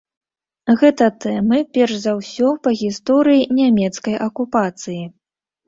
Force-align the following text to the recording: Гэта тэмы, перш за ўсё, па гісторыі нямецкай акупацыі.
Гэта 0.79 1.09
тэмы, 1.25 1.59
перш 1.77 1.93
за 2.07 2.15
ўсё, 2.21 2.49
па 2.65 2.69
гісторыі 2.81 3.47
нямецкай 3.61 4.21
акупацыі. 4.31 5.01